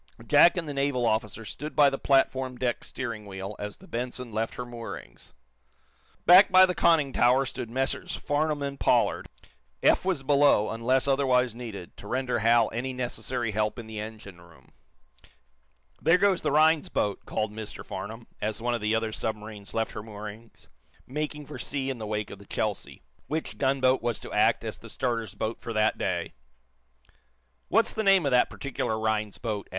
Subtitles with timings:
[0.25, 4.31] Jack and the naval officer stood by the platform deck steering wheel as the "Benson"
[4.31, 5.35] left her moorings.
[6.25, 8.15] Back by the conning tower stood Messrs.
[8.15, 9.29] Farnum and Pollard.
[9.83, 14.41] Eph was below, until otherwise needed, to render Hal any necessary help in the engine
[14.41, 14.69] room.
[16.01, 19.91] "There goes the Rhinds boats" called Mr Farnum, as one of the other submarines left
[19.91, 20.67] her moorings,
[21.05, 24.79] making for sea in the wake of the "Chelsea," which gunboat was to act as
[24.79, 26.33] the starter's boat for that day.
[27.67, 29.69] "What's the name of that particular Rhinds boat?"